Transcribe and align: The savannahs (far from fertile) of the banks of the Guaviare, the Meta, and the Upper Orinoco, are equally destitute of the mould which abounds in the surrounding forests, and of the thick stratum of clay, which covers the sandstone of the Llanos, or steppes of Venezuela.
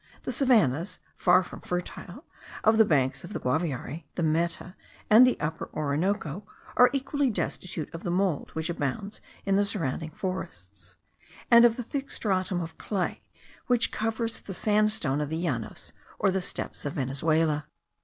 The 0.23 0.31
savannahs 0.31 0.97
(far 1.15 1.43
from 1.43 1.61
fertile) 1.61 2.25
of 2.63 2.79
the 2.79 2.85
banks 2.85 3.23
of 3.23 3.33
the 3.33 3.39
Guaviare, 3.39 4.05
the 4.15 4.23
Meta, 4.23 4.75
and 5.11 5.27
the 5.27 5.39
Upper 5.39 5.69
Orinoco, 5.75 6.43
are 6.75 6.89
equally 6.91 7.29
destitute 7.29 7.87
of 7.93 8.01
the 8.01 8.09
mould 8.09 8.49
which 8.53 8.67
abounds 8.67 9.21
in 9.45 9.57
the 9.57 9.63
surrounding 9.63 10.09
forests, 10.09 10.95
and 11.51 11.65
of 11.65 11.75
the 11.75 11.83
thick 11.83 12.09
stratum 12.09 12.61
of 12.61 12.79
clay, 12.79 13.21
which 13.67 13.91
covers 13.91 14.39
the 14.39 14.55
sandstone 14.55 15.21
of 15.21 15.29
the 15.29 15.37
Llanos, 15.37 15.91
or 16.17 16.31
steppes 16.41 16.83
of 16.83 16.93
Venezuela. 16.93 17.67